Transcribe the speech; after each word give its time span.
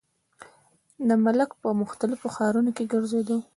د 1.07 1.09
ملک 1.25 1.49
پۀ 1.61 1.69
مختلفو 1.81 2.27
ښارونو 2.35 2.71
کښې 2.77 2.85
ګرزيدو۔ 2.91 3.37